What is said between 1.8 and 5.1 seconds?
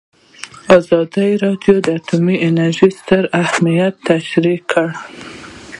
د اټومي انرژي ستر اهميت تشریح کړی.